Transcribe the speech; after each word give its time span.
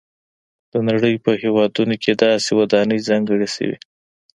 د 0.71 0.75
نړۍ 0.89 1.15
په 1.25 1.31
هېوادونو 1.41 1.95
کې 2.03 2.11
داسې 2.23 2.49
ودانۍ 2.59 2.99
ځانګړې 3.09 3.47
شوي. 3.55 3.77